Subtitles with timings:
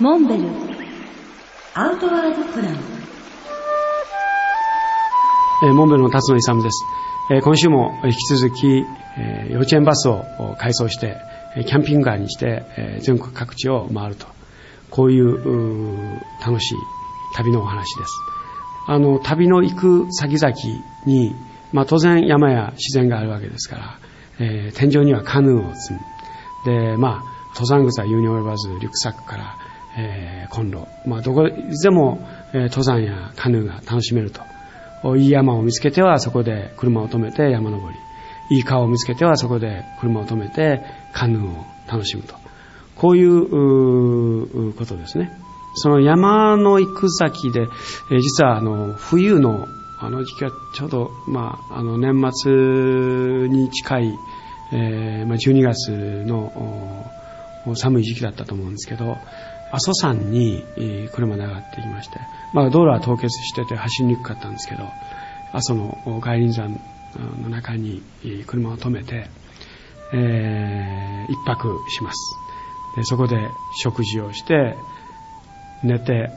[0.00, 0.48] モンベル
[1.74, 2.74] アウトワードプラン
[5.62, 6.84] えーモンベルの辰野勇です。
[7.30, 8.66] えー今週も引き続き、
[9.18, 10.24] えー幼稚園バスを
[10.58, 11.16] 改装して、
[11.66, 14.26] キャンピングカーにして、えー全国各地を回ると。
[14.90, 16.74] こういうう楽しい
[17.36, 18.10] 旅のお話です。
[18.86, 20.52] あの、旅の行く先々
[21.06, 21.34] に、
[21.72, 23.98] まあ当然山や自然があるわけですから、
[24.40, 26.00] えー天井にはカヌーを積む。
[26.90, 27.24] で、まあ、
[27.56, 29.56] 登山靴は言うに及ばず、リュックサックから、
[29.96, 30.88] えーコンロ。
[31.06, 34.42] まあ、どこでも、えー登山やカヌーが楽しめると。
[35.16, 38.56] いい山を見つけてはそこで車を止めて山登り。
[38.56, 42.34] いい川を見つけてはそこで車を止めてカヌーを楽しむと。
[42.96, 45.30] こういううことですね。
[45.74, 47.62] その山の行く先で、
[48.10, 49.66] えー実はあの、冬の
[50.00, 54.18] あの時期はちょうど、まあ、あの、年末に近い、
[54.72, 55.90] えーまあ、12月
[56.26, 56.52] の
[57.74, 59.16] 寒い時期だったと思うんですけど、
[59.72, 60.64] 阿蘇山に
[61.12, 62.18] 車で上がってきまして、
[62.52, 64.84] まあ、道路は凍結してて走りにくかったんですけど、
[65.52, 66.78] 阿蘇の外輪山
[67.42, 68.02] の中に
[68.46, 69.28] 車を止めて、
[70.12, 72.36] えー一泊します。
[72.96, 73.36] でそこで
[73.82, 74.76] 食事をして、
[75.82, 76.30] 寝て、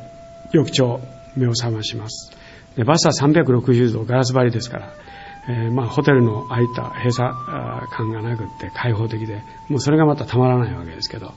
[0.53, 0.99] 翌朝
[1.35, 2.31] 目を覚まします。
[2.75, 4.93] でバスは360度ガラス張りですから、
[5.49, 7.33] えーまあ、ホテルのああいった閉鎖
[7.89, 11.33] 感がなくって開放的で、もうそれがまたたまらないわけですけど、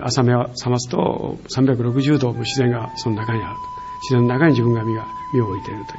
[0.00, 3.76] 朝目を覚ますと360度も自然がその中にあると。
[4.02, 5.96] 自然の中に自分が身が身を置いているとい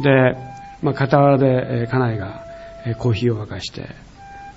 [0.00, 0.34] う。
[0.34, 0.36] で、
[0.82, 2.44] まあ、傍らで、家内が、
[2.86, 3.88] えコーヒーを沸かして、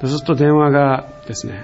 [0.01, 1.63] そうすると電話がですね、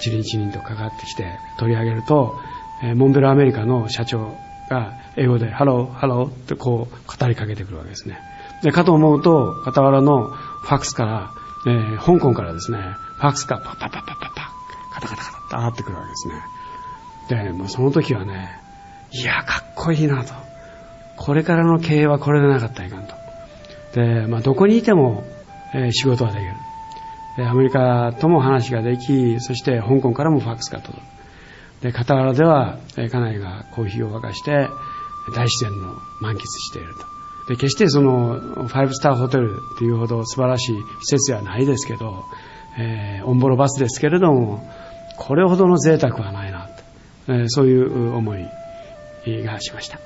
[0.00, 2.38] チリンチリンとかかってきて取り上げると、
[2.82, 4.34] えモンベルアメリカの社長
[4.70, 8.18] が英語で Hello, hello ってこう語りかけてくるわけですね。
[8.64, 11.30] で、かと思うと、傍らのファックスから、
[11.66, 12.78] えー香港からですね、
[13.16, 14.52] ファックスがパッパッパッパッパッパ
[14.94, 16.34] カタカタカタってくるわけですね。
[17.28, 18.58] で、もうその時はね、
[19.12, 20.32] いや、かっこいいなと。
[21.16, 23.14] これからの経営はこれでなかったらいかんと。
[23.94, 25.24] で、まあ、どこにいても、
[25.74, 26.54] えー仕事はできる。
[27.36, 31.02] で、アメリカとも話ができ、そして香港からもファックスが届
[31.80, 31.82] く。
[31.82, 34.68] で、傍らでは、えー家内がコーヒーを沸かして、
[35.34, 37.13] 大自然の満喫していると。
[37.48, 42.24] で、決してその、ファイブスターホテルというほど素晴らしい施設ではないですけど、
[42.78, 44.62] えーオンボロバスですけれども、
[45.16, 46.68] これほどの贅沢はないな
[47.26, 48.44] と、えーそういう思い
[49.44, 49.98] がしました。